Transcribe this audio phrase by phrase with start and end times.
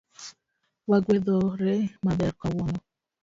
[0.89, 2.79] Wagwedhore maber kawuono